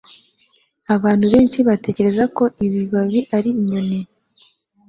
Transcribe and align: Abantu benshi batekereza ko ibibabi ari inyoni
Abantu 0.95 1.25
benshi 1.33 1.59
batekereza 1.67 2.23
ko 2.37 2.43
ibibabi 2.65 3.19
ari 3.37 3.49
inyoni 3.61 3.99